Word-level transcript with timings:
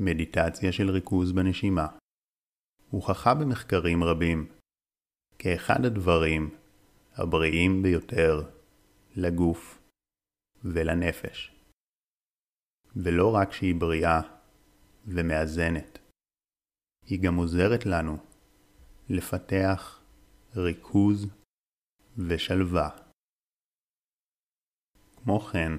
מדיטציה 0.00 0.72
של 0.72 0.90
ריכוז 0.90 1.32
בנשימה 1.32 1.86
הוכחה 2.90 3.34
במחקרים 3.34 4.04
רבים 4.04 4.52
כאחד 5.38 5.84
הדברים 5.84 6.58
הבריאים 7.12 7.82
ביותר 7.82 8.50
לגוף 9.16 9.82
ולנפש. 10.64 11.54
ולא 12.96 13.34
רק 13.34 13.52
שהיא 13.52 13.74
בריאה 13.80 14.20
ומאזנת, 15.06 15.98
היא 17.06 17.22
גם 17.22 17.34
עוזרת 17.36 17.86
לנו 17.86 18.16
לפתח 19.08 20.02
ריכוז 20.56 21.26
ושלווה. 22.28 22.90
כמו 25.16 25.40
כן, 25.40 25.72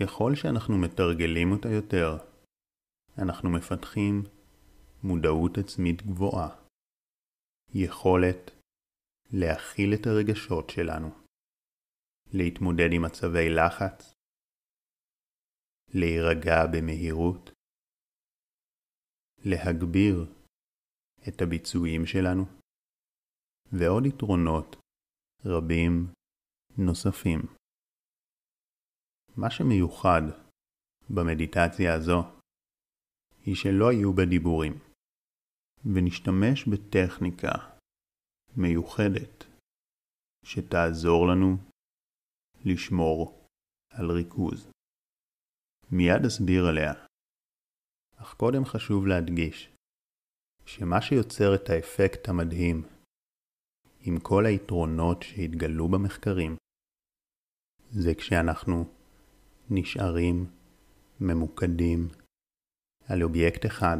ככל 0.00 0.34
שאנחנו 0.34 0.78
מתרגלים 0.78 1.52
אותה 1.52 1.68
יותר, 1.68 2.31
אנחנו 3.18 3.50
מפתחים 3.50 4.22
מודעות 5.02 5.58
עצמית 5.58 6.02
גבוהה, 6.02 6.48
יכולת 7.74 8.50
להכיל 9.32 9.94
את 9.94 10.06
הרגשות 10.06 10.70
שלנו, 10.70 11.08
להתמודד 12.32 12.88
עם 12.92 13.02
מצבי 13.02 13.48
לחץ, 13.50 14.12
להירגע 15.94 16.66
במהירות, 16.72 17.50
להגביר 19.44 20.34
את 21.28 21.42
הביצועים 21.42 22.06
שלנו, 22.06 22.44
ועוד 23.72 24.06
יתרונות 24.06 24.76
רבים 25.44 26.12
נוספים. 26.78 27.40
מה 29.36 29.50
שמיוחד 29.50 30.22
במדיטציה 31.10 31.94
הזו 31.94 32.41
היא 33.46 33.54
שלא 33.54 33.92
יהיו 33.92 34.12
בה 34.12 34.22
דיבורים, 34.30 34.72
ונשתמש 35.84 36.68
בטכניקה 36.68 37.52
מיוחדת 38.56 39.44
שתעזור 40.44 41.26
לנו 41.28 41.56
לשמור 42.64 43.46
על 43.90 44.10
ריכוז. 44.10 44.70
מיד 45.90 46.24
אסביר 46.26 46.66
עליה, 46.66 46.92
אך 48.16 48.34
קודם 48.34 48.64
חשוב 48.64 49.06
להדגיש 49.06 49.72
שמה 50.66 51.02
שיוצר 51.02 51.54
את 51.54 51.70
האפקט 51.70 52.28
המדהים 52.28 52.82
עם 54.00 54.20
כל 54.20 54.46
היתרונות 54.46 55.22
שהתגלו 55.22 55.88
במחקרים 55.88 56.56
זה 57.90 58.14
כשאנחנו 58.14 58.84
נשארים 59.70 60.46
ממוקדים 61.20 62.08
על 63.08 63.22
אובייקט 63.22 63.66
אחד 63.66 63.98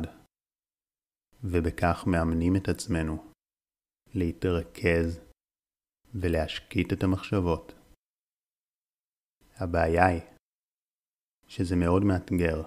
ובכך 1.45 1.97
מאמנים 2.07 2.53
את 2.57 2.69
עצמנו 2.69 3.33
להתרכז 4.15 5.21
ולהשקיט 6.15 6.93
את 6.93 7.03
המחשבות. 7.03 7.73
הבעיה 9.57 10.07
היא 10.07 10.23
שזה 11.49 11.75
מאוד 11.77 12.03
מאתגר, 12.05 12.59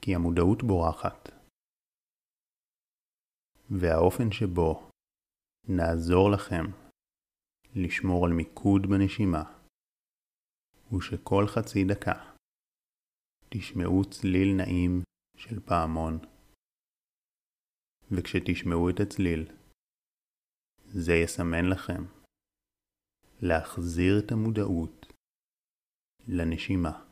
כי 0.00 0.14
המודעות 0.14 0.62
בורחת, 0.62 1.28
והאופן 3.70 4.32
שבו 4.32 4.90
נעזור 5.68 6.30
לכם 6.30 6.64
לשמור 7.74 8.26
על 8.26 8.32
מיקוד 8.32 8.82
בנשימה 8.90 9.42
הוא 10.90 11.00
שכל 11.00 11.44
חצי 11.46 11.84
דקה 11.84 12.27
תשמעו 13.50 14.10
צליל 14.10 14.48
נעים 14.56 15.02
של 15.36 15.60
פעמון, 15.60 16.14
וכשתשמעו 18.10 18.90
את 18.90 19.00
הצליל, 19.02 19.42
זה 20.84 21.12
יסמן 21.24 21.64
לכם 21.72 22.02
להחזיר 23.42 24.12
את 24.18 24.32
המודעות 24.32 25.06
לנשימה, 26.28 27.04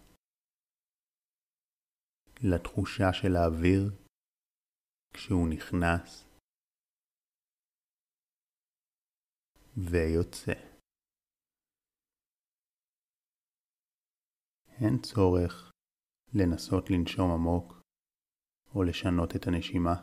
לתחושה 2.43 3.13
של 3.13 3.37
האוויר 3.37 3.83
כשהוא 5.15 5.49
נכנס 5.55 6.25
ויוצא. 9.77 10.53
אין 14.81 15.03
צורך 15.03 15.76
לנסות 16.35 16.85
לנשום 16.91 17.31
עמוק 17.31 17.83
או 18.75 18.83
לשנות 18.83 19.37
את 19.37 19.47
הנשימה, 19.47 19.95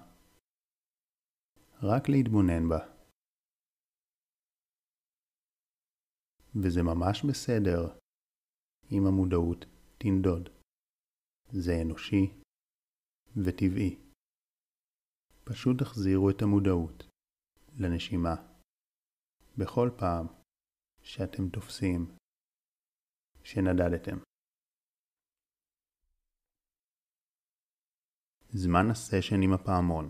רק 1.83 2.09
להתבונן 2.09 2.69
בה. 2.69 2.93
וזה 6.55 6.81
ממש 6.83 7.25
בסדר 7.29 7.99
אם 8.91 9.03
המודעות 9.07 9.65
תנדוד. 9.97 10.49
זה 11.51 11.71
אנושי 11.85 12.41
וטבעי. 13.43 13.99
פשוט 15.43 15.75
תחזירו 15.79 16.29
את 16.29 16.41
המודעות 16.41 17.03
לנשימה 17.79 18.35
בכל 19.57 19.89
פעם 19.99 20.27
שאתם 21.01 21.49
תופסים 21.49 22.15
שנדדתם. 23.43 24.32
זמן 28.55 28.85
הסשן 28.91 29.41
עם 29.43 29.53
הפעמון 29.53 30.09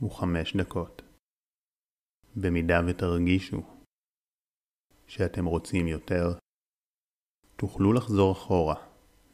הוא 0.00 0.10
חמש 0.20 0.56
דקות. 0.56 1.02
במידה 2.42 2.74
ותרגישו 2.88 3.60
שאתם 5.06 5.44
רוצים 5.44 5.86
יותר, 5.86 6.26
תוכלו 7.56 7.92
לחזור 7.92 8.32
אחורה, 8.32 8.76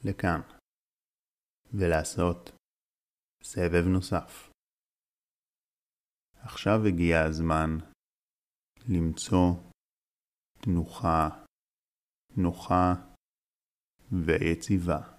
לכאן, 0.04 0.40
ולעשות 1.74 2.50
סבב 3.42 3.84
נוסף. 3.92 4.50
עכשיו 6.32 6.78
הגיע 6.88 7.16
הזמן 7.28 7.70
למצוא 8.88 9.72
תנוחה 10.64 11.28
נוחה 12.36 12.92
ויציבה. 14.26 15.13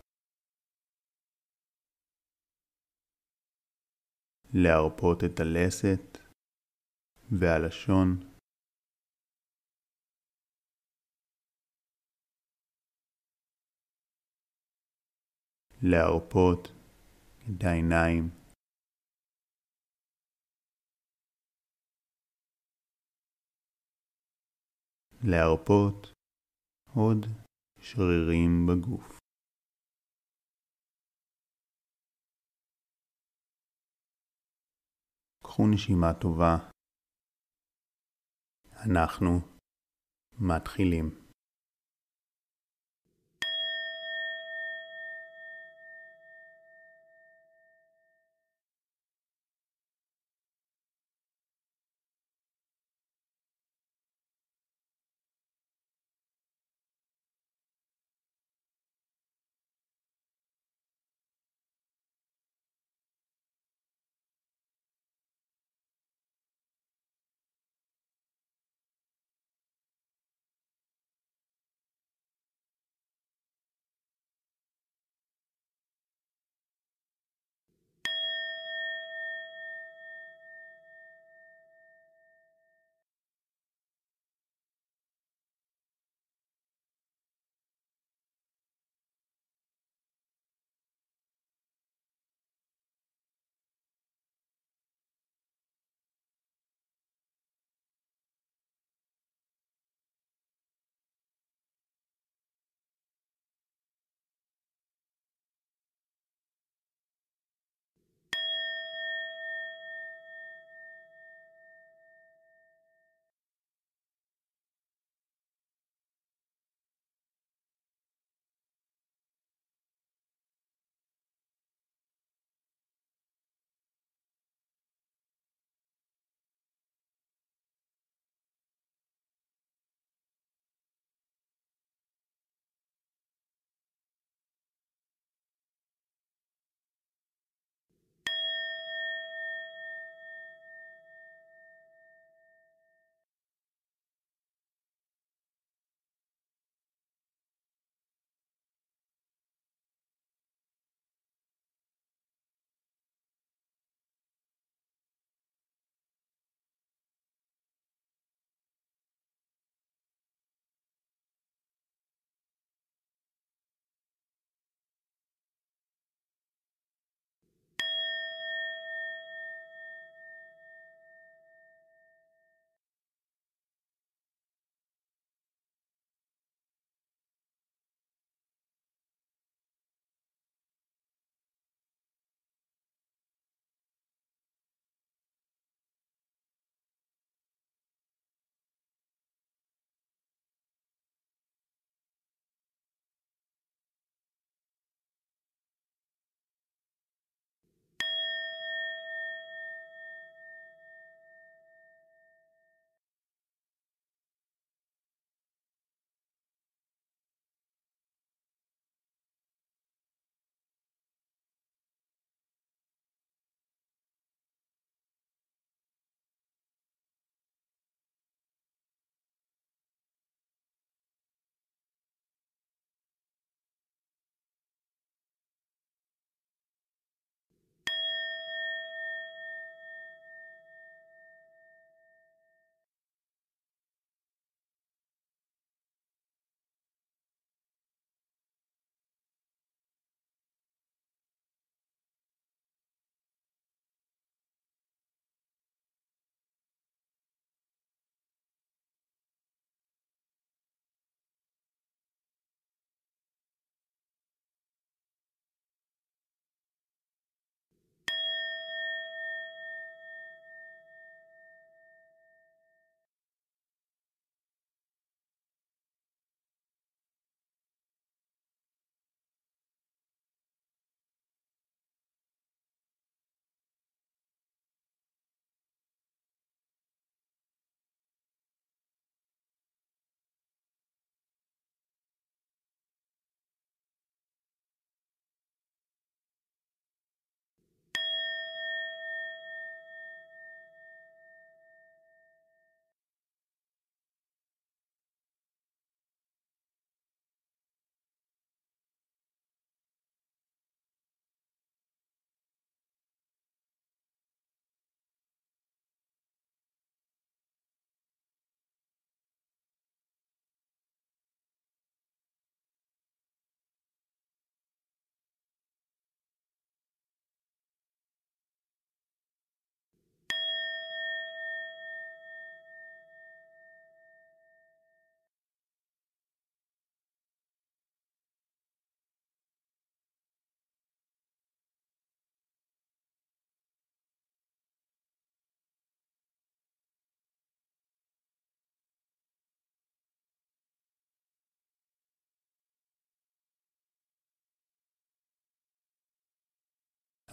להרפות 4.63 5.17
את 5.23 5.39
הלסת 5.39 6.17
והלשון. 7.39 8.35
להרפות 15.83 16.67
את 17.43 17.63
העיניים. 17.63 18.29
להרפות 25.23 26.13
עוד 26.95 27.25
שרירים 27.79 28.67
בגוף. 28.67 29.24
קחו 35.55 35.67
נשימה 35.67 36.13
טובה. 36.13 36.57
אנחנו 38.85 39.39
מתחילים. 40.39 41.24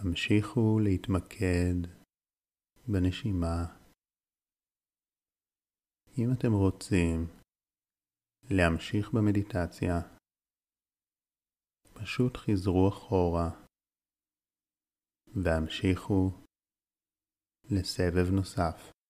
המשיכו 0.04 0.78
להתמקד 0.84 1.88
בנשימה. 2.88 3.78
אם 6.18 6.28
אתם 6.38 6.52
רוצים 6.52 7.26
להמשיך 8.50 9.10
במדיטציה, 9.14 9.94
פשוט 11.94 12.36
חזרו 12.36 12.88
אחורה 12.88 13.50
והמשיכו 15.44 16.30
לסבב 17.70 18.30
נוסף. 18.34 19.01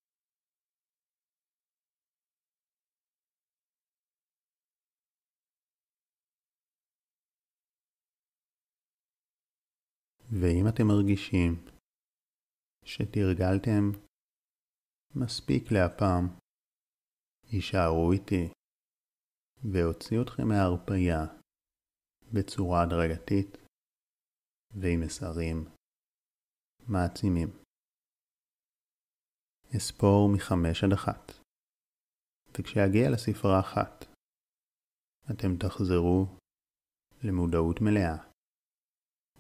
ואם 10.41 10.65
אתם 10.69 10.87
מרגישים 10.87 11.53
שתרגלתם 12.85 13.85
מספיק 15.15 15.63
להפעם, 15.73 16.25
הישארו 17.51 18.13
איתי 18.13 18.49
והוציאו 19.73 20.23
אתכם 20.23 20.49
מההרפייה 20.49 21.21
בצורה 22.35 22.83
הדרגתית 22.83 23.57
ועם 24.71 25.01
מסרים 25.01 25.65
מעצימים. 26.89 27.49
אספור 29.77 30.29
מחמש 30.35 30.85
עד 30.85 30.93
אחת, 30.93 31.33
וכשאגיע 32.53 33.11
לספרה 33.13 33.61
אחת, 33.61 34.05
אתם 35.31 35.57
תחזרו 35.61 36.27
למודעות 37.25 37.81
מלאה, 37.81 38.32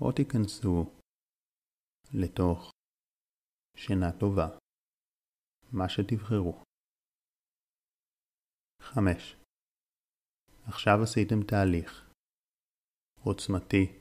או 0.01 0.13
תיכנסו 0.13 0.99
לתוך 2.15 2.71
שינה 3.77 4.13
טובה, 4.21 4.49
מה 5.73 5.89
שתבחרו. 5.89 6.65
5. 8.81 9.37
עכשיו 10.67 10.95
עשיתם 11.03 11.47
תהליך 11.51 12.11
עוצמתי 13.25 14.01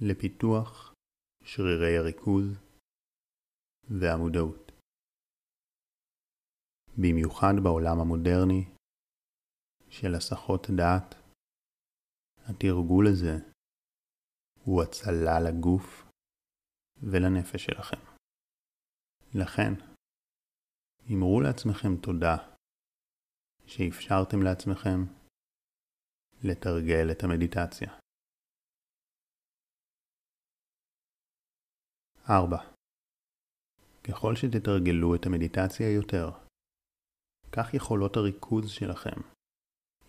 לפיתוח 0.00 0.94
שרירי 1.44 1.96
הריכוז 1.98 2.46
והמודעות. 4.00 4.72
במיוחד 6.98 7.54
בעולם 7.64 8.00
המודרני 8.00 8.64
של 9.90 10.14
הסחות 10.14 10.66
דעת, 10.76 11.14
התרגול 12.46 13.06
הזה 13.12 13.51
הוא 14.64 14.82
הצלה 14.82 15.40
לגוף 15.40 16.04
ולנפש 17.02 17.64
שלכם. 17.64 18.00
לכן, 19.34 19.72
אמרו 21.12 21.40
לעצמכם 21.40 21.96
תודה 22.02 22.36
שאפשרתם 23.66 24.42
לעצמכם 24.42 24.98
לתרגל 26.44 27.10
את 27.12 27.22
המדיטציה. 27.24 27.98
4. 32.30 32.56
ככל 34.08 34.34
שתתרגלו 34.36 35.14
את 35.14 35.26
המדיטציה 35.26 35.94
יותר, 35.94 36.30
כך 37.52 37.74
יכולות 37.74 38.16
הריכוז 38.16 38.70
שלכם 38.70 39.20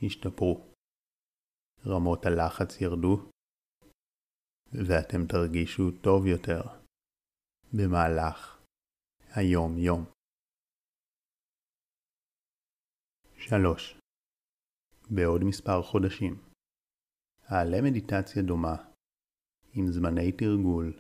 ישתפרו. 0.02 0.74
רמות 1.86 2.26
הלחץ 2.26 2.82
ירדו, 2.82 3.30
ואתם 4.74 5.28
תרגישו 5.28 5.92
טוב 6.02 6.26
יותר 6.26 6.62
במהלך 7.74 8.62
היום-יום. 9.36 10.06
3. 13.38 14.00
בעוד 15.10 15.42
מספר 15.44 15.82
חודשים. 15.82 16.34
אעלה 17.52 17.82
מדיטציה 17.82 18.42
דומה, 18.42 18.76
עם 19.74 19.88
זמני 19.92 20.32
תרגול 20.32 20.94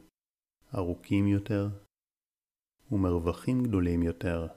ארוכים 0.76 1.28
יותר 1.28 1.68
ומרווחים 2.92 3.64
גדולים 3.64 4.04
יותר 4.04 4.48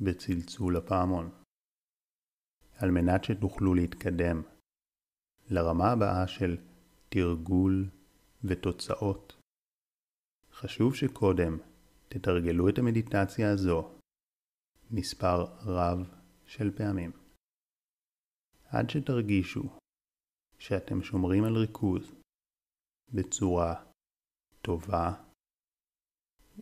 בצלצול 0.00 0.76
הפעמון. 0.76 1.30
על 2.78 2.90
מנת 2.90 3.24
שתוכלו 3.24 3.74
להתקדם 3.74 4.42
לרמה 5.50 5.92
הבאה 5.92 6.28
של 6.28 6.56
תרגול 7.08 7.95
ותוצאות. 8.48 9.32
חשוב 10.52 10.94
שקודם 10.94 11.58
תתרגלו 12.08 12.68
את 12.68 12.78
המדיטציה 12.78 13.52
הזו 13.52 13.98
מספר 14.90 15.44
רב 15.66 15.98
של 16.46 16.76
פעמים. 16.78 17.10
עד 18.64 18.90
שתרגישו 18.90 19.62
שאתם 20.58 21.02
שומרים 21.02 21.44
על 21.44 21.56
ריכוז 21.56 22.14
בצורה 23.14 23.84
טובה 24.62 25.08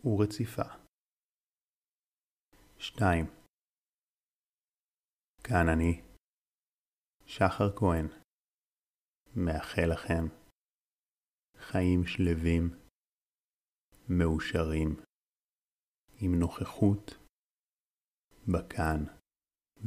ורציפה. 0.05 0.85
2. 2.79 3.25
כאן 5.43 5.65
אני, 5.73 6.01
שחר 7.25 7.77
כהן, 7.77 8.07
מאחל 9.35 9.87
לכם 9.93 10.44
חיים 11.71 11.99
שלווים, 12.07 12.63
מאושרים, 14.09 14.89
עם 16.21 16.39
נוכחות 16.39 17.11
בכאן 18.47 18.99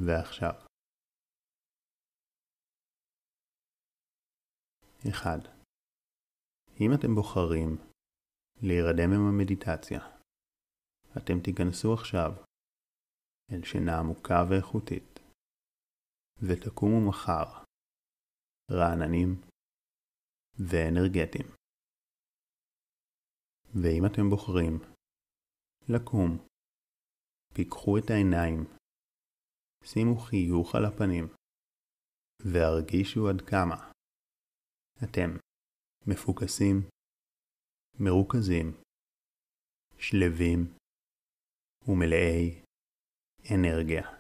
ועכשיו. 0.07 0.55
1. 5.11 5.29
אם 6.81 6.91
אתם 6.95 7.15
בוחרים 7.15 7.71
להירדם 8.63 9.11
עם 9.15 9.25
המדיטציה, 9.29 10.01
אתם 11.17 11.35
תיכנסו 11.45 11.95
עכשיו 11.95 12.31
אל 13.53 13.63
שינה 13.65 13.99
עמוקה 13.99 14.45
ואיכותית, 14.51 15.21
ותקומו 16.43 17.09
מחר 17.09 17.65
רעננים 18.71 19.31
ואנרגטיים. 20.59 21.58
ואם 23.83 24.07
אתם 24.07 24.31
בוחרים 24.31 24.79
לקום, 25.89 26.47
פיקחו 27.55 27.99
את 27.99 28.11
העיניים, 28.11 28.65
שימו 29.85 30.17
חיוך 30.17 30.75
על 30.75 30.85
הפנים, 30.85 31.25
והרגישו 32.53 33.29
עד 33.29 33.41
כמה 33.51 33.93
אתם 35.05 35.31
מפוקסים, 36.07 36.77
מרוכזים, 38.01 38.67
שלווים 39.99 40.61
ומלאי 41.89 42.63
אנרגיה. 43.55 44.18